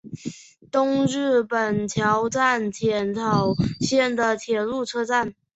[0.71, 5.35] 东日本桥站浅草线的铁路车站。